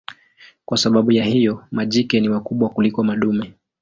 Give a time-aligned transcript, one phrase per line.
[0.65, 3.53] Kwa sababu ya hiyo majike ni wakubwa kuliko madume.